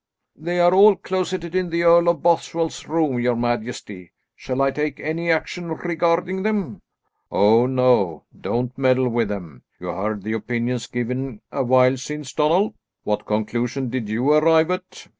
"They 0.35 0.59
are 0.59 0.73
all 0.73 0.95
closeted 0.95 1.53
in 1.53 1.69
the 1.69 1.83
Earl 1.83 2.09
of 2.09 2.23
Bothwell's 2.23 2.87
room, 2.87 3.19
your 3.19 3.35
majesty. 3.35 4.13
Shall 4.35 4.59
I 4.59 4.71
take 4.71 4.99
any 4.99 5.29
action 5.29 5.69
regarding 5.71 6.41
them?" 6.41 6.81
"Oh 7.31 7.67
no; 7.67 8.23
do 8.35 8.51
not 8.63 8.77
meddle 8.79 9.09
with 9.09 9.27
them. 9.27 9.61
You 9.79 9.89
heard 9.89 10.23
the 10.23 10.33
opinions 10.33 10.87
given 10.87 11.39
a 11.51 11.61
while 11.63 11.97
since, 11.97 12.33
Donald? 12.33 12.73
What 13.03 13.27
conclusion 13.27 13.89
did 13.91 14.09
you 14.09 14.31
arrive 14.33 14.71
at?" 14.71 15.05